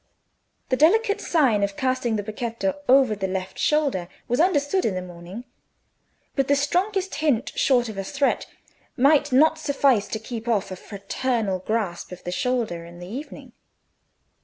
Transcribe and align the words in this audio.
The 0.69 0.75
delicate 0.75 1.21
sign 1.21 1.61
of 1.61 1.77
casting 1.77 2.15
the 2.15 2.23
becchetto 2.23 2.73
over 2.89 3.13
the 3.15 3.27
left 3.27 3.59
shoulder 3.59 4.07
was 4.27 4.39
understood 4.39 4.83
in 4.83 4.95
the 4.95 5.01
morning, 5.03 5.43
but 6.35 6.47
the 6.47 6.55
strongest 6.55 7.13
hint 7.13 7.51
short 7.55 7.87
of 7.87 7.99
a 7.99 8.03
threat 8.03 8.47
might 8.97 9.31
not 9.31 9.59
suffice 9.59 10.07
to 10.07 10.17
keep 10.17 10.47
off 10.47 10.71
a 10.71 10.75
fraternal 10.75 11.59
grasp 11.59 12.11
of 12.11 12.23
the 12.23 12.31
shoulder 12.31 12.83
in 12.83 12.97
the 12.97 13.05
evening. 13.05 13.51